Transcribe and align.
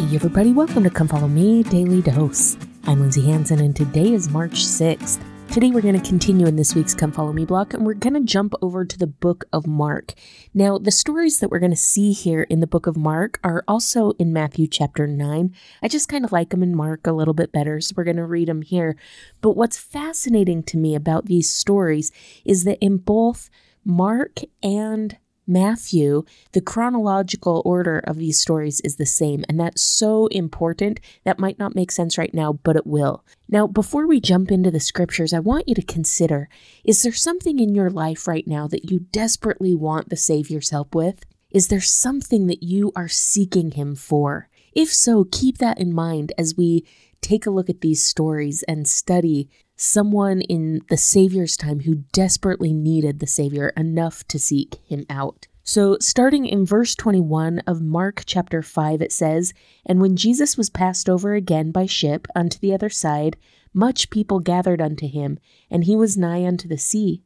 everybody, 0.00 0.52
welcome 0.52 0.82
to 0.82 0.90
Come 0.90 1.06
Follow 1.06 1.28
Me 1.28 1.62
Daily 1.62 2.00
Dose. 2.00 2.56
I'm 2.84 3.00
Lindsay 3.00 3.20
Hanson, 3.26 3.60
and 3.60 3.76
today 3.76 4.12
is 4.12 4.30
March 4.30 4.64
6th. 4.64 5.22
Today, 5.52 5.70
we're 5.70 5.82
going 5.82 6.00
to 6.00 6.08
continue 6.08 6.46
in 6.46 6.56
this 6.56 6.74
week's 6.74 6.94
Come 6.94 7.12
Follow 7.12 7.34
Me 7.34 7.44
block, 7.44 7.74
and 7.74 7.84
we're 7.86 7.94
going 7.94 8.14
to 8.14 8.20
jump 8.20 8.54
over 8.62 8.84
to 8.84 8.98
the 8.98 9.06
book 9.06 9.44
of 9.52 9.66
Mark. 9.66 10.14
Now, 10.54 10.78
the 10.78 10.90
stories 10.90 11.38
that 11.38 11.50
we're 11.50 11.60
going 11.60 11.70
to 11.70 11.76
see 11.76 12.12
here 12.12 12.42
in 12.44 12.60
the 12.60 12.66
book 12.66 12.86
of 12.86 12.96
Mark 12.96 13.38
are 13.44 13.62
also 13.68 14.12
in 14.12 14.32
Matthew 14.32 14.66
chapter 14.66 15.06
9. 15.06 15.54
I 15.82 15.88
just 15.88 16.08
kind 16.08 16.24
of 16.24 16.32
like 16.32 16.48
them 16.48 16.62
in 16.62 16.74
Mark 16.74 17.06
a 17.06 17.12
little 17.12 17.34
bit 17.34 17.52
better, 17.52 17.78
so 17.80 17.92
we're 17.94 18.04
going 18.04 18.16
to 18.16 18.24
read 18.24 18.48
them 18.48 18.62
here. 18.62 18.96
But 19.42 19.54
what's 19.56 19.78
fascinating 19.78 20.62
to 20.64 20.78
me 20.78 20.94
about 20.94 21.26
these 21.26 21.50
stories 21.50 22.10
is 22.44 22.64
that 22.64 22.78
in 22.80 22.96
both 22.96 23.50
Mark 23.84 24.40
and 24.62 25.18
Matthew, 25.50 26.22
the 26.52 26.60
chronological 26.60 27.60
order 27.64 27.98
of 27.98 28.18
these 28.18 28.40
stories 28.40 28.80
is 28.82 28.96
the 28.96 29.04
same, 29.04 29.44
and 29.48 29.58
that's 29.58 29.82
so 29.82 30.28
important. 30.28 31.00
That 31.24 31.40
might 31.40 31.58
not 31.58 31.74
make 31.74 31.90
sense 31.90 32.16
right 32.16 32.32
now, 32.32 32.52
but 32.52 32.76
it 32.76 32.86
will. 32.86 33.24
Now, 33.48 33.66
before 33.66 34.06
we 34.06 34.20
jump 34.20 34.52
into 34.52 34.70
the 34.70 34.78
scriptures, 34.78 35.32
I 35.32 35.40
want 35.40 35.68
you 35.68 35.74
to 35.74 35.82
consider 35.82 36.48
is 36.84 37.02
there 37.02 37.12
something 37.12 37.58
in 37.58 37.74
your 37.74 37.90
life 37.90 38.28
right 38.28 38.46
now 38.46 38.68
that 38.68 38.92
you 38.92 39.00
desperately 39.10 39.74
want 39.74 40.08
the 40.08 40.16
Savior's 40.16 40.70
help 40.70 40.94
with? 40.94 41.24
Is 41.50 41.66
there 41.66 41.80
something 41.80 42.46
that 42.46 42.62
you 42.62 42.92
are 42.94 43.08
seeking 43.08 43.72
Him 43.72 43.96
for? 43.96 44.48
If 44.72 44.94
so, 44.94 45.26
keep 45.32 45.58
that 45.58 45.80
in 45.80 45.92
mind 45.92 46.32
as 46.38 46.56
we 46.56 46.86
take 47.20 47.44
a 47.44 47.50
look 47.50 47.68
at 47.68 47.80
these 47.80 48.06
stories 48.06 48.62
and 48.68 48.88
study 48.88 49.50
someone 49.80 50.42
in 50.42 50.82
the 50.90 50.96
Savior's 50.96 51.56
time 51.56 51.80
who 51.80 52.04
desperately 52.12 52.74
needed 52.74 53.18
the 53.18 53.26
Savior 53.26 53.70
enough 53.78 54.26
to 54.28 54.38
seek 54.38 54.76
him 54.84 55.06
out. 55.08 55.46
So, 55.62 55.96
starting 56.00 56.44
in 56.44 56.66
verse 56.66 56.94
21 56.94 57.60
of 57.60 57.80
Mark 57.80 58.24
chapter 58.26 58.60
5, 58.60 59.00
it 59.00 59.10
says, 59.10 59.54
And 59.86 59.98
when 59.98 60.16
Jesus 60.16 60.58
was 60.58 60.68
passed 60.68 61.08
over 61.08 61.32
again 61.32 61.70
by 61.70 61.86
ship 61.86 62.26
unto 62.36 62.58
the 62.58 62.74
other 62.74 62.90
side, 62.90 63.38
much 63.72 64.10
people 64.10 64.40
gathered 64.40 64.82
unto 64.82 65.08
him, 65.08 65.38
and 65.70 65.84
he 65.84 65.96
was 65.96 66.16
nigh 66.16 66.44
unto 66.44 66.68
the 66.68 66.76
sea. 66.76 67.22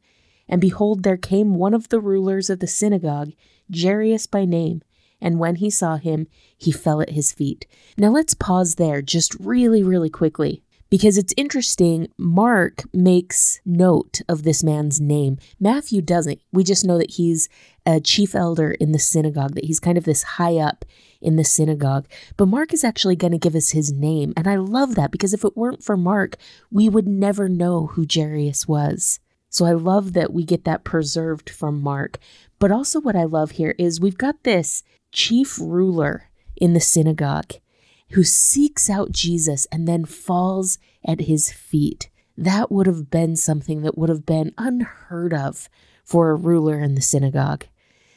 And 0.47 0.61
behold, 0.61 1.03
there 1.03 1.17
came 1.17 1.55
one 1.55 1.73
of 1.73 1.89
the 1.89 1.99
rulers 1.99 2.49
of 2.49 2.59
the 2.59 2.67
synagogue, 2.67 3.33
Jairus 3.73 4.27
by 4.27 4.45
name. 4.45 4.81
And 5.19 5.39
when 5.39 5.55
he 5.55 5.69
saw 5.69 5.97
him, 5.97 6.27
he 6.57 6.71
fell 6.71 7.01
at 7.01 7.09
his 7.09 7.33
feet. 7.33 7.67
Now 7.97 8.09
let's 8.09 8.33
pause 8.33 8.75
there 8.75 9.01
just 9.01 9.35
really, 9.39 9.83
really 9.83 10.09
quickly 10.09 10.61
because 10.89 11.17
it's 11.17 11.33
interesting. 11.37 12.07
Mark 12.17 12.83
makes 12.93 13.59
note 13.65 14.21
of 14.29 14.43
this 14.43 14.63
man's 14.63 15.01
name. 15.01 15.37
Matthew 15.59 16.01
doesn't. 16.01 16.41
We 16.51 16.63
just 16.63 16.85
know 16.85 16.97
that 16.97 17.11
he's 17.11 17.49
a 17.85 17.99
chief 17.99 18.35
elder 18.35 18.71
in 18.71 18.91
the 18.91 18.99
synagogue, 18.99 19.55
that 19.55 19.65
he's 19.65 19.79
kind 19.79 19.97
of 19.97 20.03
this 20.03 20.23
high 20.23 20.57
up 20.57 20.85
in 21.21 21.35
the 21.35 21.43
synagogue. 21.43 22.07
But 22.37 22.47
Mark 22.47 22.73
is 22.73 22.83
actually 22.83 23.15
going 23.15 23.31
to 23.31 23.37
give 23.37 23.55
us 23.55 23.71
his 23.71 23.91
name. 23.91 24.33
And 24.37 24.47
I 24.47 24.55
love 24.55 24.95
that 24.95 25.11
because 25.11 25.33
if 25.33 25.43
it 25.43 25.57
weren't 25.57 25.83
for 25.83 25.97
Mark, 25.97 26.37
we 26.71 26.89
would 26.89 27.07
never 27.07 27.49
know 27.49 27.87
who 27.87 28.05
Jairus 28.11 28.67
was. 28.67 29.19
So 29.49 29.65
I 29.65 29.71
love 29.71 30.13
that 30.13 30.33
we 30.33 30.43
get 30.43 30.65
that 30.65 30.83
preserved 30.83 31.49
from 31.49 31.81
Mark. 31.81 32.19
But 32.59 32.71
also, 32.71 32.99
what 32.99 33.15
I 33.15 33.23
love 33.23 33.51
here 33.51 33.75
is 33.77 33.99
we've 33.99 34.17
got 34.17 34.43
this 34.43 34.83
chief 35.11 35.57
ruler 35.59 36.29
in 36.57 36.73
the 36.73 36.79
synagogue 36.79 37.53
who 38.11 38.23
seeks 38.23 38.89
out 38.89 39.11
Jesus 39.11 39.65
and 39.71 39.87
then 39.87 40.05
falls 40.05 40.77
at 41.05 41.21
his 41.21 41.51
feet. 41.51 42.09
That 42.37 42.71
would 42.71 42.87
have 42.87 43.09
been 43.09 43.35
something 43.35 43.81
that 43.81 43.97
would 43.97 44.09
have 44.09 44.25
been 44.25 44.53
unheard 44.57 45.33
of 45.33 45.69
for 46.03 46.29
a 46.29 46.35
ruler 46.35 46.79
in 46.79 46.95
the 46.95 47.01
synagogue. 47.01 47.65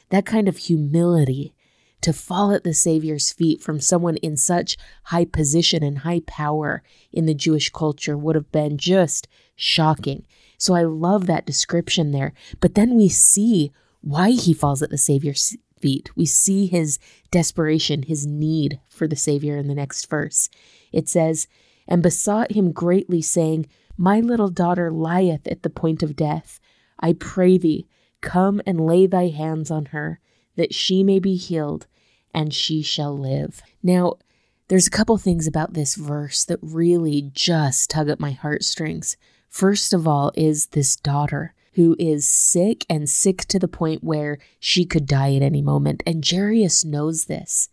That 0.09 0.25
kind 0.25 0.47
of 0.47 0.57
humility 0.57 1.53
to 2.01 2.13
fall 2.13 2.51
at 2.51 2.63
the 2.63 2.73
Savior's 2.73 3.31
feet 3.31 3.61
from 3.61 3.79
someone 3.79 4.17
in 4.17 4.37
such 4.37 4.77
high 5.05 5.25
position 5.25 5.83
and 5.83 5.99
high 5.99 6.21
power 6.25 6.81
in 7.11 7.25
the 7.25 7.33
Jewish 7.33 7.69
culture 7.69 8.17
would 8.17 8.35
have 8.35 8.51
been 8.51 8.77
just 8.77 9.27
shocking. 9.55 10.25
So 10.57 10.73
I 10.73 10.83
love 10.83 11.25
that 11.25 11.45
description 11.45 12.11
there. 12.11 12.33
But 12.59 12.75
then 12.75 12.95
we 12.95 13.09
see 13.09 13.71
why 14.01 14.31
he 14.31 14.53
falls 14.53 14.81
at 14.81 14.89
the 14.89 14.97
Savior's 14.97 15.57
feet. 15.81 16.09
We 16.15 16.25
see 16.25 16.67
his 16.67 16.99
desperation, 17.31 18.03
his 18.03 18.25
need 18.25 18.79
for 18.89 19.07
the 19.07 19.15
Savior 19.15 19.57
in 19.57 19.67
the 19.67 19.75
next 19.75 20.09
verse. 20.09 20.49
It 20.91 21.09
says, 21.09 21.47
And 21.87 22.03
besought 22.03 22.51
him 22.51 22.71
greatly, 22.71 23.21
saying, 23.21 23.67
My 23.97 24.19
little 24.19 24.49
daughter 24.49 24.91
lieth 24.91 25.47
at 25.47 25.63
the 25.63 25.69
point 25.69 26.03
of 26.03 26.15
death. 26.15 26.59
I 26.99 27.13
pray 27.13 27.57
thee, 27.57 27.87
come 28.21 28.61
and 28.65 28.85
lay 28.85 29.07
thy 29.07 29.27
hands 29.27 29.71
on 29.71 29.85
her, 29.87 30.19
that 30.55 30.73
she 30.73 31.03
may 31.03 31.19
be 31.19 31.35
healed, 31.35 31.87
and 32.33 32.53
she 32.53 32.81
shall 32.81 33.17
live. 33.17 33.61
Now, 33.81 34.15
there's 34.67 34.87
a 34.87 34.91
couple 34.91 35.17
things 35.17 35.47
about 35.47 35.73
this 35.73 35.95
verse 35.95 36.45
that 36.45 36.59
really 36.61 37.31
just 37.33 37.89
tug 37.89 38.07
at 38.09 38.19
my 38.19 38.31
heartstrings. 38.31 39.17
First 39.49 39.93
of 39.93 40.07
all, 40.07 40.31
is 40.35 40.67
this 40.67 40.95
daughter 40.95 41.55
who 41.73 41.95
is 41.99 42.27
sick 42.27 42.85
and 42.89 43.09
sick 43.09 43.45
to 43.45 43.59
the 43.59 43.67
point 43.67 44.03
where 44.03 44.37
she 44.59 44.85
could 44.85 45.05
die 45.05 45.35
at 45.35 45.41
any 45.41 45.61
moment. 45.61 46.03
And 46.05 46.27
Jairus 46.27 46.83
knows 46.83 47.25
this. 47.25 47.69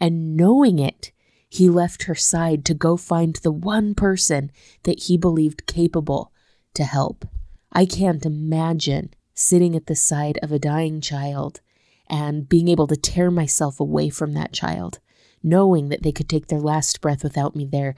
And 0.00 0.36
knowing 0.36 0.78
it, 0.78 1.12
he 1.48 1.68
left 1.68 2.04
her 2.04 2.14
side 2.14 2.64
to 2.66 2.74
go 2.74 2.96
find 2.96 3.36
the 3.36 3.52
one 3.52 3.94
person 3.94 4.50
that 4.84 5.04
he 5.04 5.18
believed 5.18 5.66
capable 5.66 6.32
to 6.74 6.84
help. 6.84 7.26
I 7.72 7.86
can't 7.86 8.24
imagine 8.24 9.14
sitting 9.34 9.74
at 9.74 9.86
the 9.86 9.96
side 9.96 10.38
of 10.42 10.52
a 10.52 10.58
dying 10.58 11.00
child 11.00 11.60
and 12.08 12.48
being 12.48 12.68
able 12.68 12.86
to 12.88 12.96
tear 12.96 13.30
myself 13.30 13.80
away 13.80 14.10
from 14.10 14.32
that 14.32 14.52
child, 14.52 14.98
knowing 15.42 15.88
that 15.88 16.02
they 16.02 16.12
could 16.12 16.28
take 16.28 16.48
their 16.48 16.60
last 16.60 17.00
breath 17.00 17.22
without 17.22 17.56
me 17.56 17.64
there. 17.64 17.94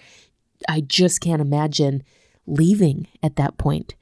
I 0.69 0.81
just 0.81 1.21
can't 1.21 1.41
imagine 1.41 2.03
leaving 2.47 3.09
at 3.23 3.37
that 3.37 3.59
point. 3.59 3.95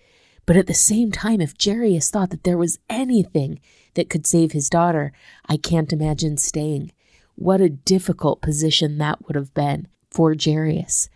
But 0.50 0.56
at 0.56 0.66
the 0.66 0.75
same 0.75 1.12
time, 1.12 1.41
if 1.41 1.55
Jairus 1.65 2.11
thought 2.11 2.31
that 2.31 2.43
there 2.43 2.59
was 2.59 2.81
anything 2.88 3.61
that 3.94 4.11
could 4.11 4.27
save 4.27 4.50
his 4.50 4.69
daughter, 4.69 5.12
I 5.49 5.56
can't 5.56 5.93
imagine 5.93 6.38
staying. 6.38 6.91
What 7.37 7.61
a 7.61 7.69
difficult 7.69 8.43
position 8.43 8.99
that 8.99 9.25
would 9.25 9.37
have 9.37 9.55
been 9.55 9.87
for 10.11 10.34
Jairus. 10.34 11.09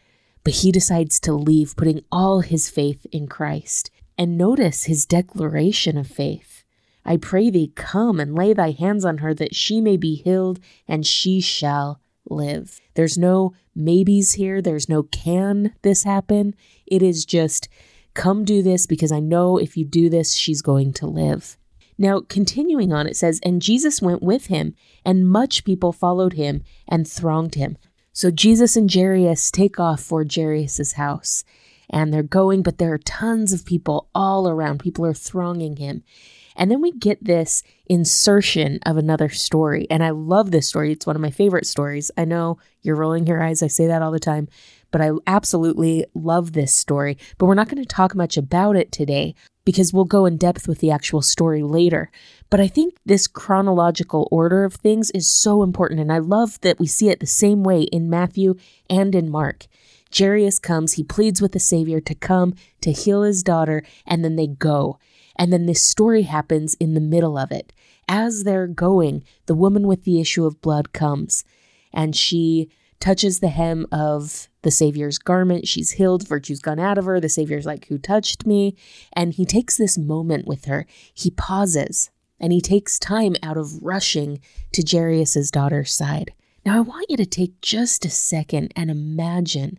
But 0.45 0.53
he 0.53 0.71
decides 0.71 1.19
to 1.19 1.33
leave, 1.33 1.75
putting 1.75 2.05
all 2.13 2.43
his 2.43 2.71
faith 2.71 3.09
in 3.11 3.27
Christ. 3.27 3.91
And 4.17 4.39
notice 4.39 4.85
his 4.85 5.05
declaration 5.05 5.99
of 5.99 6.07
faith. 6.07 6.63
I 7.05 7.17
pray 7.17 7.51
thee, 7.51 7.73
come 7.75 8.21
and 8.21 8.37
lay 8.37 8.53
thy 8.53 8.71
hands 8.71 9.05
on 9.05 9.19
her 9.19 9.35
that 9.35 9.57
she 9.57 9.81
may 9.81 9.97
be 9.97 10.15
healed, 10.15 10.61
and 10.87 11.05
she 11.05 11.41
shall 11.41 12.01
live. 12.31 12.81
There's 12.95 13.19
no 13.19 13.53
maybes 13.75 14.35
here, 14.35 14.63
there's 14.63 14.89
no 14.89 15.03
can 15.03 15.75
this 15.83 16.05
happen. 16.05 16.55
It 16.87 17.03
is 17.03 17.25
just 17.25 17.69
Come 18.15 18.45
do 18.45 18.63
this 18.63 18.87
because 18.87 19.13
I 19.13 19.21
know 19.21 19.59
if 19.59 19.77
you 19.77 19.85
do 19.85 20.09
this, 20.09 20.35
she's 20.35 20.63
going 20.63 20.93
to 20.95 21.07
live. 21.07 21.57
Now, 21.99 22.21
continuing 22.21 22.93
on, 22.93 23.07
it 23.07 23.17
says, 23.17 23.41
And 23.43 23.63
Jesus 23.63 24.03
went 24.03 24.23
with 24.23 24.47
him, 24.47 24.75
and 25.05 25.29
much 25.29 25.65
people 25.65 25.93
followed 25.93 26.33
him 26.33 26.63
and 26.89 27.07
thronged 27.07 27.55
him. 27.55 27.77
So 28.13 28.31
Jesus 28.31 28.77
and 28.77 28.93
Jairus 28.93 29.51
take 29.51 29.79
off 29.79 30.01
for 30.01 30.25
Jairus' 30.25 30.93
house, 30.93 31.45
and 31.91 32.13
they're 32.13 32.23
going, 32.23 32.63
but 32.63 32.79
there 32.79 32.93
are 32.93 32.99
tons 32.99 33.53
of 33.53 33.67
people 33.67 34.09
all 34.15 34.49
around. 34.49 34.79
People 34.79 35.05
are 35.05 35.15
thronging 35.15 35.77
him. 35.77 36.03
And 36.57 36.71
then 36.71 36.81
we 36.81 36.93
get 36.93 37.25
this 37.25 37.63
insertion 37.87 38.79
of 38.87 38.97
another 38.97 39.29
story. 39.29 39.87
And 39.91 40.03
I 40.03 40.11
love 40.11 40.51
this 40.51 40.69
story. 40.69 40.93
It's 40.93 41.07
one 41.07 41.17
of 41.17 41.23
my 41.23 41.31
favorite 41.31 41.67
stories. 41.67 42.11
I 42.17 42.25
know 42.25 42.59
you're 42.83 42.97
rolling 42.97 43.27
your 43.27 43.43
eyes. 43.43 43.63
I 43.63 43.67
say 43.67 43.87
that 43.87 44.03
all 44.03 44.13
the 44.13 44.21
time, 44.21 44.49
but 44.91 45.01
I 45.01 45.11
absolutely 45.27 46.07
love 46.15 46.53
this 46.53 46.75
story. 46.75 47.19
But 47.39 47.47
we're 47.47 47.55
not 47.55 47.69
going 47.69 47.83
to 47.83 47.89
talk 47.89 48.15
much 48.15 48.37
about 48.37 48.77
it 48.77 48.93
today 48.93 49.35
because 49.65 49.93
we'll 49.93 50.05
go 50.05 50.27
in 50.27 50.37
depth 50.37 50.69
with 50.69 50.79
the 50.79 50.91
actual 50.91 51.23
story 51.23 51.63
later. 51.63 52.11
But 52.51 52.61
I 52.61 52.69
think 52.69 52.95
this 53.05 53.27
chronological 53.27 54.29
order 54.31 54.65
of 54.65 54.75
things 54.75 55.11
is 55.11 55.29
so 55.29 55.63
important. 55.63 56.01
And 56.01 56.13
I 56.13 56.19
love 56.19 56.61
that 56.61 56.79
we 56.79 56.87
see 56.87 57.09
it 57.09 57.21
the 57.21 57.27
same 57.27 57.65
way 57.65 57.83
in 57.83 58.11
Matthew 58.11 58.57
and 58.89 59.15
in 59.15 59.31
Mark. 59.31 59.67
Jairus 60.17 60.61
comes, 60.61 60.93
he 60.93 61.03
pleads 61.03 61.43
with 61.43 61.53
the 61.53 61.59
Savior 61.59 62.01
to 62.01 62.15
come 62.15 62.55
to 62.83 62.93
heal 62.93 63.23
his 63.23 63.43
daughter, 63.43 63.83
and 64.07 64.25
then 64.25 64.37
they 64.37 64.47
go. 64.47 64.99
And 65.37 65.53
then 65.53 65.67
this 65.67 65.83
story 65.83 66.23
happens 66.23 66.75
in 66.75 66.95
the 66.95 67.01
middle 67.01 67.37
of 67.37 67.51
it. 67.51 67.73
As 68.09 68.45
they're 68.45 68.67
going, 68.67 69.25
the 69.47 69.55
woman 69.55 69.87
with 69.87 70.05
the 70.05 70.21
issue 70.21 70.45
of 70.45 70.61
blood 70.61 70.93
comes 70.93 71.45
and 71.93 72.15
she 72.15 72.71
touches 73.01 73.41
the 73.41 73.49
hem 73.49 73.87
of 73.93 74.49
the 74.63 74.71
Savior's 74.71 75.19
garment. 75.19 75.69
She's 75.69 75.93
healed, 75.93 76.27
virtue's 76.27 76.61
gone 76.61 76.79
out 76.79 76.99
of 76.99 77.05
her. 77.05 77.21
The 77.21 77.29
Savior's 77.29 77.67
like, 77.67 77.87
Who 77.87 77.99
touched 77.99 78.47
me? 78.47 78.77
And 79.13 79.35
he 79.35 79.45
takes 79.45 79.77
this 79.77 79.99
moment 79.99 80.47
with 80.47 80.65
her. 80.65 80.87
He 81.13 81.31
pauses 81.31 82.11
and 82.41 82.53
he 82.53 82.61
takes 82.61 82.99
time 82.99 83.37
out 83.43 83.57
of 83.57 83.83
rushing 83.83 84.41
to 84.73 84.85
Jairus' 84.87 85.51
daughter's 85.51 85.93
side. 85.95 86.33
Now, 86.65 86.79
I 86.79 86.81
want 86.81 87.11
you 87.11 87.17
to 87.19 87.27
take 87.27 87.61
just 87.61 88.05
a 88.05 88.11
second 88.11 88.73
and 88.75 88.91
imagine 88.91 89.79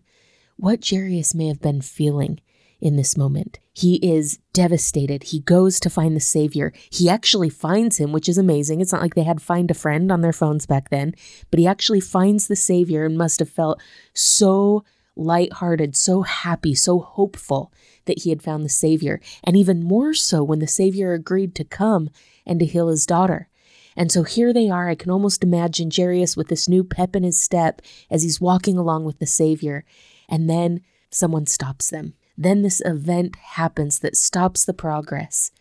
what 0.55 0.87
Jairus 0.87 1.33
may 1.33 1.47
have 1.47 1.59
been 1.59 1.81
feeling 1.81 2.39
in 2.85 2.97
this 2.97 3.17
moment. 3.17 3.57
He 3.73 3.95
is 3.95 4.37
devastated. 4.53 5.23
He 5.23 5.39
goes 5.39 5.79
to 5.79 5.89
find 5.89 6.15
the 6.15 6.21
Savior. 6.21 6.71
He 6.91 7.09
actually 7.09 7.49
finds 7.49 7.97
him, 7.97 8.11
which 8.11 8.29
is 8.29 8.37
amazing. 8.37 8.79
It's 8.79 8.91
not 8.91 9.01
like 9.01 9.15
they 9.15 9.23
had 9.23 9.41
find 9.41 9.71
a 9.71 9.73
friend 9.73 10.11
on 10.11 10.21
their 10.21 10.31
phones 10.31 10.67
back 10.67 10.89
then, 10.89 11.15
but 11.49 11.59
he 11.59 11.65
actually 11.65 11.99
finds 11.99 12.45
the 12.45 12.55
Savior 12.55 13.03
and 13.03 13.17
must 13.17 13.39
have 13.39 13.49
felt 13.49 13.81
so 14.13 14.83
lighthearted, 15.15 15.95
so 15.95 16.21
happy, 16.21 16.75
so 16.75 16.99
hopeful 16.99 17.73
that 18.05 18.19
he 18.19 18.29
had 18.29 18.43
found 18.43 18.63
the 18.63 18.69
Savior, 18.69 19.19
and 19.43 19.57
even 19.57 19.83
more 19.83 20.13
so 20.13 20.43
when 20.43 20.59
the 20.59 20.67
Savior 20.67 21.13
agreed 21.13 21.55
to 21.55 21.63
come 21.63 22.11
and 22.45 22.59
to 22.59 22.67
heal 22.67 22.89
his 22.89 23.07
daughter. 23.07 23.49
And 23.97 24.11
so 24.11 24.21
here 24.21 24.53
they 24.53 24.69
are. 24.69 24.87
I 24.89 24.95
can 24.95 25.09
almost 25.09 25.43
imagine 25.43 25.89
Jairus 25.89 26.37
with 26.37 26.49
this 26.49 26.69
new 26.69 26.83
pep 26.83 27.15
in 27.15 27.23
his 27.23 27.39
step 27.39 27.81
as 28.11 28.21
he's 28.21 28.39
walking 28.39 28.77
along 28.77 29.05
with 29.05 29.17
the 29.17 29.25
Savior. 29.25 29.85
And 30.29 30.47
then 30.47 30.81
someone 31.09 31.47
stops 31.47 31.89
them. 31.89 32.13
Then 32.37 32.61
this 32.61 32.81
event 32.85 33.35
happens 33.35 33.99
that 33.99 34.17
stops 34.17 34.65
the 34.65 34.73
progress. 34.73 35.51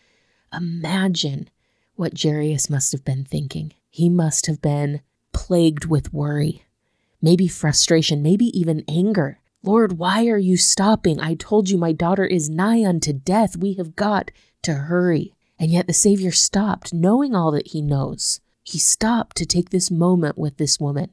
Imagine 0.53 1.49
what 1.95 2.21
Jairus 2.21 2.69
must 2.69 2.93
have 2.93 3.05
been 3.05 3.25
thinking. 3.25 3.73
He 3.91 4.09
must 4.09 4.47
have 4.47 4.61
been 4.61 5.01
plagued 5.33 5.85
with 5.85 6.13
worry, 6.13 6.65
maybe 7.23 7.49
frustration, 7.49 8.23
maybe 8.23 8.47
even 8.59 8.85
anger. 8.89 9.39
Lord, 9.63 9.99
why 9.99 10.27
are 10.27 10.39
you 10.39 10.57
stopping? 10.57 11.21
I 11.21 11.35
told 11.35 11.71
you 11.71 11.79
my 11.79 11.93
daughter 11.93 12.25
is 12.25 12.51
nigh 12.51 12.85
unto 12.85 13.13
death. 13.13 13.57
We 13.57 13.75
have 13.75 13.97
got 13.97 14.31
to 14.63 14.75
hurry. 14.75 15.33
And 15.59 15.71
yet 15.71 15.87
the 15.87 15.93
Savior 15.93 16.33
stopped, 16.33 16.93
knowing 16.93 17.35
all 17.35 17.51
that 17.53 17.69
he 17.69 17.81
knows. 17.81 18.41
He 18.65 18.79
stopped 18.79 19.37
to 19.37 19.47
take 19.47 19.71
this 19.71 19.91
moment 19.91 20.37
with 20.37 20.57
this 20.57 20.81
woman. 20.81 21.11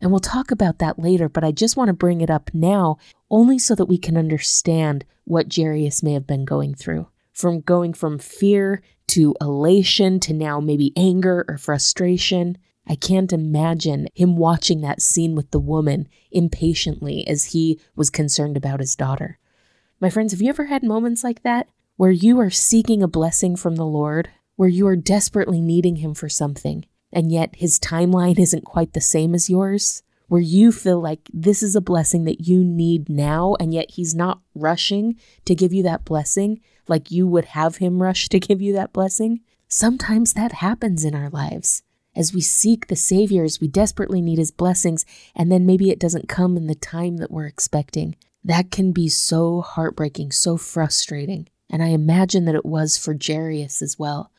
And 0.00 0.10
we'll 0.10 0.20
talk 0.20 0.50
about 0.50 0.78
that 0.78 0.98
later, 0.98 1.28
but 1.28 1.44
I 1.44 1.52
just 1.52 1.76
want 1.76 1.88
to 1.88 1.94
bring 1.94 2.20
it 2.20 2.30
up 2.30 2.50
now, 2.52 2.98
only 3.34 3.58
so 3.58 3.74
that 3.74 3.86
we 3.86 3.98
can 3.98 4.16
understand 4.16 5.04
what 5.24 5.54
Jairus 5.54 6.02
may 6.02 6.12
have 6.12 6.26
been 6.26 6.44
going 6.44 6.74
through. 6.74 7.08
From 7.32 7.60
going 7.60 7.92
from 7.92 8.18
fear 8.18 8.82
to 9.08 9.34
elation 9.40 10.20
to 10.20 10.32
now 10.32 10.60
maybe 10.60 10.92
anger 10.96 11.44
or 11.48 11.58
frustration. 11.58 12.56
I 12.86 12.94
can't 12.94 13.32
imagine 13.32 14.08
him 14.14 14.36
watching 14.36 14.82
that 14.82 15.02
scene 15.02 15.34
with 15.34 15.50
the 15.50 15.58
woman 15.58 16.08
impatiently 16.30 17.26
as 17.26 17.46
he 17.46 17.80
was 17.96 18.10
concerned 18.10 18.56
about 18.56 18.80
his 18.80 18.94
daughter. 18.94 19.38
My 20.00 20.10
friends, 20.10 20.32
have 20.32 20.42
you 20.42 20.48
ever 20.50 20.66
had 20.66 20.82
moments 20.82 21.24
like 21.24 21.42
that? 21.42 21.68
where 21.96 22.10
you 22.10 22.40
are 22.40 22.50
seeking 22.50 23.02
a 23.02 23.08
blessing 23.08 23.56
from 23.56 23.76
the 23.76 23.86
Lord, 23.86 24.28
where 24.56 24.68
you 24.68 24.86
are 24.86 24.96
desperately 24.96 25.60
needing 25.60 25.96
Him 25.96 26.14
for 26.14 26.28
something, 26.28 26.84
and 27.12 27.30
yet 27.30 27.56
His 27.56 27.78
timeline 27.78 28.38
isn't 28.38 28.64
quite 28.64 28.92
the 28.92 29.00
same 29.00 29.34
as 29.34 29.50
yours, 29.50 30.02
where 30.28 30.40
you 30.40 30.72
feel 30.72 31.00
like 31.00 31.28
this 31.32 31.62
is 31.62 31.76
a 31.76 31.80
blessing 31.80 32.24
that 32.24 32.46
you 32.46 32.64
need 32.64 33.08
now, 33.08 33.56
and 33.60 33.72
yet 33.72 33.92
He's 33.92 34.14
not 34.14 34.40
rushing 34.54 35.16
to 35.44 35.54
give 35.54 35.72
you 35.72 35.82
that 35.82 36.04
blessing 36.04 36.60
like 36.88 37.10
you 37.10 37.26
would 37.26 37.46
have 37.46 37.76
Him 37.76 38.02
rush 38.02 38.28
to 38.28 38.40
give 38.40 38.60
you 38.60 38.72
that 38.74 38.92
blessing. 38.92 39.40
Sometimes 39.68 40.34
that 40.34 40.52
happens 40.52 41.04
in 41.04 41.14
our 41.14 41.30
lives. 41.30 41.82
As 42.16 42.32
we 42.32 42.40
seek 42.40 42.86
the 42.86 42.96
Savior, 42.96 43.44
as 43.44 43.60
we 43.60 43.68
desperately 43.68 44.20
need 44.20 44.38
His 44.38 44.50
blessings, 44.50 45.04
and 45.34 45.50
then 45.50 45.66
maybe 45.66 45.90
it 45.90 45.98
doesn't 45.98 46.28
come 46.28 46.56
in 46.56 46.66
the 46.66 46.74
time 46.74 47.16
that 47.16 47.30
we're 47.30 47.46
expecting. 47.46 48.16
That 48.44 48.70
can 48.70 48.92
be 48.92 49.08
so 49.08 49.62
heartbreaking, 49.62 50.32
so 50.32 50.56
frustrating 50.56 51.48
and 51.70 51.82
I 51.82 51.88
imagine 51.88 52.44
that 52.44 52.54
it 52.54 52.64
was 52.64 52.96
for 52.96 53.16
Jairus 53.20 53.82
as 53.82 53.98
well. 53.98 54.30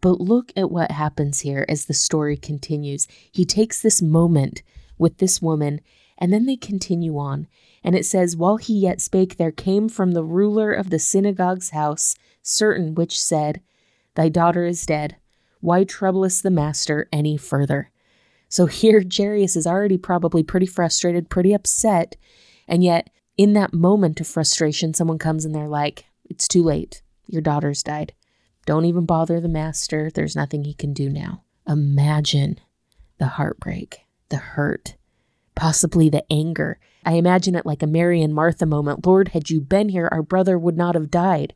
But 0.00 0.20
look 0.20 0.52
at 0.56 0.70
what 0.70 0.90
happens 0.90 1.40
here 1.40 1.64
as 1.68 1.86
the 1.86 1.94
story 1.94 2.36
continues. 2.36 3.08
He 3.32 3.44
takes 3.44 3.80
this 3.80 4.02
moment 4.02 4.62
with 4.98 5.18
this 5.18 5.42
woman, 5.42 5.80
and 6.18 6.32
then 6.32 6.46
they 6.46 6.56
continue 6.56 7.18
on. 7.18 7.46
And 7.84 7.94
it 7.94 8.06
says, 8.06 8.36
While 8.36 8.56
he 8.56 8.78
yet 8.78 9.00
spake, 9.00 9.36
there 9.36 9.52
came 9.52 9.88
from 9.88 10.12
the 10.12 10.24
ruler 10.24 10.72
of 10.72 10.90
the 10.90 10.98
synagogue's 10.98 11.70
house 11.70 12.14
certain 12.42 12.94
which 12.94 13.20
said, 13.20 13.60
Thy 14.14 14.28
daughter 14.28 14.64
is 14.66 14.86
dead. 14.86 15.16
Why 15.60 15.84
troublest 15.84 16.42
the 16.42 16.50
master 16.50 17.08
any 17.12 17.36
further? 17.36 17.90
So 18.48 18.66
here, 18.66 19.02
Jairus 19.04 19.56
is 19.56 19.66
already 19.66 19.98
probably 19.98 20.42
pretty 20.42 20.66
frustrated, 20.66 21.28
pretty 21.28 21.52
upset. 21.52 22.16
And 22.68 22.82
yet, 22.82 23.10
in 23.36 23.52
that 23.52 23.74
moment 23.74 24.20
of 24.20 24.26
frustration, 24.26 24.94
someone 24.94 25.18
comes 25.18 25.44
and 25.44 25.54
they're 25.54 25.68
like, 25.68 26.06
it's 26.24 26.48
too 26.48 26.62
late. 26.62 27.02
Your 27.26 27.42
daughter's 27.42 27.82
died. 27.82 28.14
Don't 28.64 28.84
even 28.84 29.04
bother 29.04 29.40
the 29.40 29.48
master. 29.48 30.10
There's 30.12 30.34
nothing 30.34 30.64
he 30.64 30.74
can 30.74 30.92
do 30.92 31.08
now. 31.08 31.42
Imagine 31.68 32.58
the 33.18 33.26
heartbreak, 33.26 34.05
the 34.28 34.36
hurt, 34.36 34.96
possibly 35.54 36.08
the 36.08 36.24
anger. 36.30 36.78
I 37.04 37.14
imagine 37.14 37.54
it 37.54 37.66
like 37.66 37.82
a 37.82 37.86
Mary 37.86 38.22
and 38.22 38.34
Martha 38.34 38.66
moment. 38.66 39.06
Lord, 39.06 39.28
had 39.28 39.50
you 39.50 39.60
been 39.60 39.88
here, 39.88 40.08
our 40.10 40.22
brother 40.22 40.58
would 40.58 40.76
not 40.76 40.94
have 40.94 41.10
died. 41.10 41.54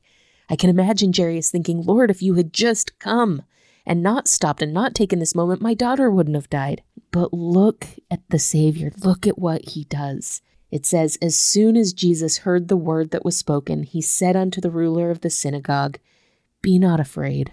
I 0.49 0.57
can 0.57 0.71
imagine 0.71 1.13
Jairus 1.15 1.51
thinking, 1.51 1.83
Lord, 1.83 2.11
if 2.11 2.23
you 2.23 2.35
had 2.35 2.53
just 2.53 2.99
come 2.99 3.43
and 3.87 4.03
not 4.03 4.29
stopped 4.29 4.63
and 4.63 4.73
not 4.73 4.95
taken 4.95 5.19
this 5.19 5.35
moment, 5.35 5.63
my 5.63 5.75
daughter 5.75 6.11
wouldn't 6.11 6.37
have 6.37 6.51
died. 6.51 6.83
But 7.11 7.33
look 7.33 7.87
at 8.11 8.21
the 8.29 8.39
Savior. 8.39 8.93
Look 9.03 9.27
at 9.27 9.39
what 9.39 9.71
he 9.71 9.85
does. 9.85 10.43
It 10.71 10.87
says, 10.87 11.19
As 11.21 11.37
soon 11.37 11.77
as 11.77 11.93
Jesus 11.93 12.39
heard 12.39 12.69
the 12.69 12.77
word 12.77 13.11
that 13.11 13.25
was 13.25 13.37
spoken, 13.37 13.83
he 13.83 14.01
said 14.01 14.37
unto 14.37 14.61
the 14.61 14.71
ruler 14.71 15.11
of 15.11 15.21
the 15.21 15.31
synagogue, 15.31 15.99
Be 16.63 16.79
not 16.79 17.01
afraid, 17.01 17.53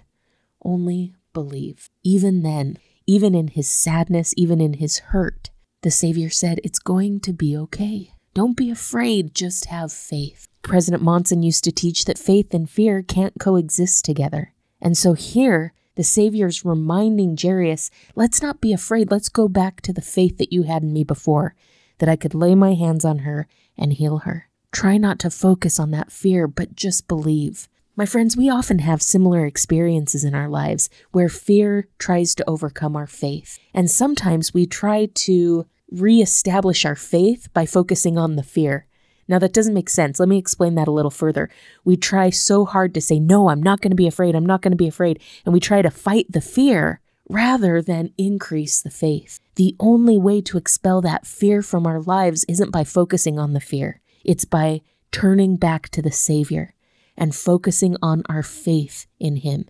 only 0.64 1.14
believe. 1.32 1.90
Even 2.04 2.42
then, 2.42 2.78
even 3.08 3.34
in 3.34 3.48
his 3.48 3.68
sadness, 3.68 4.34
even 4.36 4.60
in 4.60 4.74
his 4.74 4.98
hurt, 4.98 5.50
the 5.82 5.90
Savior 5.90 6.28
said, 6.28 6.60
It's 6.62 6.78
going 6.78 7.20
to 7.20 7.32
be 7.32 7.56
okay. 7.56 8.12
Don't 8.34 8.56
be 8.56 8.70
afraid, 8.70 9.34
just 9.34 9.64
have 9.64 9.90
faith. 9.90 10.46
President 10.62 11.02
Monson 11.02 11.42
used 11.42 11.64
to 11.64 11.72
teach 11.72 12.04
that 12.04 12.18
faith 12.18 12.52
and 12.52 12.68
fear 12.68 13.02
can't 13.02 13.40
coexist 13.40 14.04
together. 14.04 14.52
And 14.80 14.96
so 14.96 15.14
here, 15.14 15.72
the 15.94 16.04
Savior's 16.04 16.66
reminding 16.66 17.38
Jairus, 17.40 17.90
let's 18.14 18.42
not 18.42 18.60
be 18.60 18.74
afraid. 18.74 19.10
Let's 19.10 19.30
go 19.30 19.48
back 19.48 19.80
to 19.80 19.92
the 19.92 20.02
faith 20.02 20.36
that 20.36 20.52
you 20.52 20.64
had 20.64 20.82
in 20.82 20.92
me 20.92 21.02
before 21.02 21.54
that 22.00 22.10
I 22.10 22.16
could 22.16 22.34
lay 22.34 22.54
my 22.54 22.74
hands 22.74 23.06
on 23.06 23.20
her 23.20 23.48
and 23.76 23.94
heal 23.94 24.18
her. 24.18 24.50
Try 24.70 24.98
not 24.98 25.18
to 25.20 25.30
focus 25.30 25.80
on 25.80 25.92
that 25.92 26.12
fear, 26.12 26.46
but 26.46 26.76
just 26.76 27.08
believe. 27.08 27.68
My 27.98 28.06
friends, 28.06 28.36
we 28.36 28.48
often 28.48 28.78
have 28.78 29.02
similar 29.02 29.44
experiences 29.44 30.22
in 30.22 30.32
our 30.32 30.48
lives 30.48 30.88
where 31.10 31.28
fear 31.28 31.88
tries 31.98 32.32
to 32.36 32.48
overcome 32.48 32.94
our 32.94 33.08
faith. 33.08 33.58
And 33.74 33.90
sometimes 33.90 34.54
we 34.54 34.66
try 34.66 35.06
to 35.06 35.66
reestablish 35.90 36.84
our 36.84 36.94
faith 36.94 37.48
by 37.52 37.66
focusing 37.66 38.16
on 38.16 38.36
the 38.36 38.44
fear. 38.44 38.86
Now, 39.26 39.40
that 39.40 39.52
doesn't 39.52 39.74
make 39.74 39.90
sense. 39.90 40.20
Let 40.20 40.28
me 40.28 40.38
explain 40.38 40.76
that 40.76 40.86
a 40.86 40.92
little 40.92 41.10
further. 41.10 41.50
We 41.84 41.96
try 41.96 42.30
so 42.30 42.64
hard 42.64 42.94
to 42.94 43.00
say, 43.00 43.18
No, 43.18 43.48
I'm 43.48 43.64
not 43.64 43.80
going 43.80 43.90
to 43.90 43.96
be 43.96 44.06
afraid. 44.06 44.36
I'm 44.36 44.46
not 44.46 44.62
going 44.62 44.70
to 44.70 44.76
be 44.76 44.86
afraid. 44.86 45.20
And 45.44 45.52
we 45.52 45.58
try 45.58 45.82
to 45.82 45.90
fight 45.90 46.30
the 46.30 46.40
fear 46.40 47.00
rather 47.28 47.82
than 47.82 48.14
increase 48.16 48.80
the 48.80 48.90
faith. 48.92 49.40
The 49.56 49.74
only 49.80 50.18
way 50.18 50.40
to 50.42 50.56
expel 50.56 51.00
that 51.00 51.26
fear 51.26 51.62
from 51.62 51.84
our 51.84 52.00
lives 52.00 52.44
isn't 52.48 52.70
by 52.70 52.84
focusing 52.84 53.40
on 53.40 53.54
the 53.54 53.60
fear, 53.60 54.00
it's 54.22 54.44
by 54.44 54.82
turning 55.10 55.56
back 55.56 55.88
to 55.88 56.00
the 56.00 56.12
Savior 56.12 56.74
and 57.18 57.34
focusing 57.34 57.96
on 58.00 58.22
our 58.28 58.42
faith 58.42 59.06
in 59.20 59.36
Him. 59.36 59.66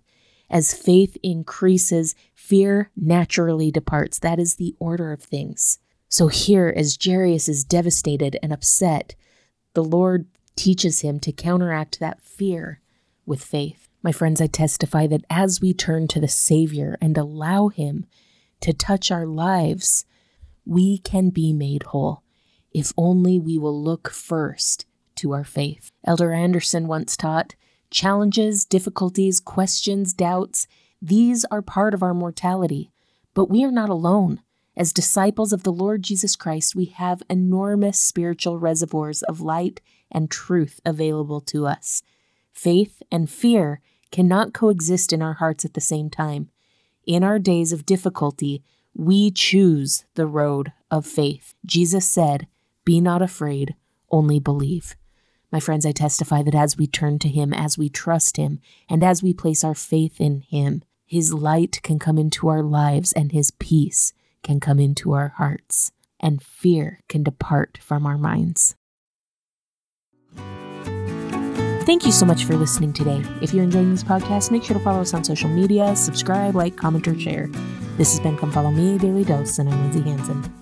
As 0.49 0.73
faith 0.73 1.17
increases, 1.23 2.15
fear 2.35 2.91
naturally 2.97 3.73
departs. 3.73 4.21
That 4.21 4.39
is 4.39 4.55
the 4.55 4.77
order 4.79 5.13
of 5.13 5.23
things. 5.23 5.81
So, 6.09 6.29
here, 6.29 6.73
as 6.75 6.97
Jairus 7.03 7.49
is 7.49 7.65
devastated 7.65 8.39
and 8.43 8.53
upset, 8.53 9.15
the 9.75 9.85
Lord 9.85 10.27
teaches 10.57 11.01
him 11.01 11.21
to 11.21 11.33
counteract 11.33 12.01
that 12.01 12.23
fear 12.23 12.81
with 13.27 13.45
faith. 13.45 13.89
My 14.03 14.13
friends, 14.13 14.41
I 14.41 14.47
testify 14.47 15.07
that 15.09 15.25
as 15.29 15.61
we 15.61 15.75
turn 15.75 16.09
to 16.09 16.21
the 16.21 16.29
Savior 16.29 16.97
and 17.01 17.19
allow 17.19 17.69
Him 17.69 18.07
to 18.61 18.73
touch 18.73 19.11
our 19.11 19.27
lives, 19.27 20.05
we 20.65 20.99
can 20.99 21.31
be 21.31 21.53
made 21.53 21.85
whole 21.85 22.23
if 22.73 22.93
only 22.97 23.39
we 23.39 23.59
will 23.59 23.83
look 23.83 24.11
first 24.11 24.87
to 25.19 25.33
our 25.33 25.45
faith. 25.45 25.93
Elder 26.05 26.33
Anderson 26.33 26.87
once 26.87 27.17
taught 27.17 27.55
challenges, 27.91 28.65
difficulties, 28.65 29.41
questions, 29.41 30.13
doubts, 30.13 30.67
these 31.01 31.45
are 31.47 31.63
part 31.63 31.95
of 31.95 32.03
our 32.03 32.15
mortality, 32.15 32.91
but 33.35 33.49
we 33.49 33.65
are 33.65 33.71
not 33.71 33.89
alone. 33.89 34.41
As 34.77 34.93
disciples 34.93 35.53
of 35.53 35.63
the 35.63 35.73
Lord 35.73 36.03
Jesus 36.03 36.37
Christ, 36.37 36.75
we 36.77 36.87
have 36.87 37.23
enormous 37.29 37.99
spiritual 37.99 38.59
reservoirs 38.59 39.23
of 39.25 39.41
light 39.41 39.81
and 40.11 40.31
truth 40.31 40.81
available 40.85 41.41
to 41.43 41.67
us. 41.67 42.03
Faith 42.53 43.03
and 43.11 43.29
fear 43.29 43.81
cannot 44.11 44.53
coexist 44.53 45.13
in 45.13 45.23
our 45.23 45.35
hearts 45.35 45.65
at 45.65 45.75
the 45.75 45.81
same 45.81 46.11
time. 46.11 46.51
In 47.07 47.25
our 47.25 47.39
days 47.39 47.73
of 47.73 47.87
difficulty, 47.87 48.63
we 48.95 49.31
choose 49.31 50.05
the 50.15 50.27
road 50.27 50.73
of 50.91 51.07
faith. 51.07 51.55
Jesus 51.65 52.09
said, 52.09 52.47
Be 52.85 53.01
not 53.01 53.23
afraid, 53.23 53.75
only 54.11 54.41
believe. 54.41 54.97
My 55.51 55.61
friends, 55.61 55.87
I 55.87 55.93
testify 55.93 56.43
that 56.43 56.55
as 56.55 56.77
we 56.77 56.87
turn 56.87 57.19
to 57.21 57.29
Him, 57.29 57.55
as 57.55 57.79
we 57.79 57.89
trust 57.89 58.37
Him, 58.37 58.61
and 58.89 59.03
as 59.03 59.23
we 59.23 59.33
place 59.33 59.65
our 59.65 59.75
faith 59.75 60.21
in 60.21 60.43
Him, 60.43 60.83
His 61.07 61.33
light 61.33 61.81
can 61.83 61.99
come 61.99 62.19
into 62.19 62.49
our 62.49 62.63
lives 62.63 63.13
and 63.15 63.33
His 63.33 63.51
peace 63.53 64.13
can 64.43 64.61
come 64.61 64.79
into 64.79 65.15
our 65.15 65.29
hearts, 65.39 65.91
and 66.21 66.43
fear 66.43 67.01
can 67.09 67.23
depart 67.23 67.79
from 67.81 68.07
our 68.07 68.19
minds. 68.19 68.77
Thank 71.87 72.05
you 72.05 72.13
so 72.13 72.27
much 72.27 72.45
for 72.45 72.55
listening 72.55 72.93
today. 72.93 73.25
If 73.41 73.55
you're 73.55 73.65
enjoying 73.65 73.91
this 73.91 74.05
podcast, 74.05 74.51
make 74.51 74.63
sure 74.63 74.77
to 74.77 74.85
follow 74.85 75.01
us 75.01 75.15
on 75.15 75.25
social 75.25 75.49
media, 75.49 75.97
subscribe, 75.97 76.55
like, 76.55 76.77
comment, 76.77 77.09
or 77.09 77.19
share. 77.19 77.47
This 77.97 78.11
has 78.13 78.21
been 78.21 78.37
Come 78.37 78.53
Follow 78.53 78.71
Me, 78.71 78.99
Daily 78.99 79.25
Dose, 79.25 79.59
and 79.59 79.71
I'm 79.71 79.81
Lindsay 79.81 80.03
Hanson. 80.03 80.58